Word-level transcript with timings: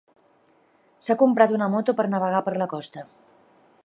S'ha 1.07 1.17
comprat 1.19 1.53
una 1.57 1.67
moto 1.75 1.95
per 1.99 2.07
navegar 2.15 2.43
per 2.47 2.57
la 2.63 2.69
costa. 2.73 3.05